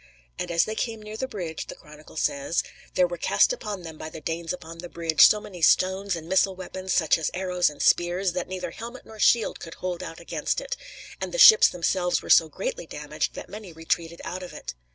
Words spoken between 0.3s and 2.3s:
And as they came near the bridge, the chronicle